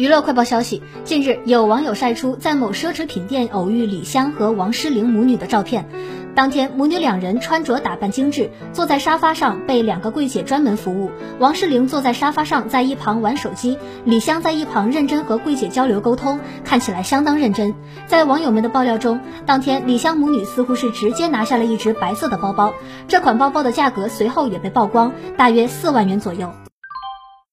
[0.00, 5.86] 娱乐快报消息近日有网友晒出在某奢侈品店偶遇李湘和王诗龄母女的照片。
[6.34, 11.10] 当天母女两人穿着打扮精致坐在沙发上被两个柜姐专门服务。
[11.38, 13.76] 王诗龄坐在沙发上在一旁玩手机
[14.06, 17.74] 李湘在一旁认真和柜姐交流沟通看起来相当认真。
[18.06, 22.72] 在网友们的爆料中当天李湘母女似乎是直接拿下了一只白色的包包
[23.06, 26.50] 这款包包的价格随后也被曝光大约四万元左右。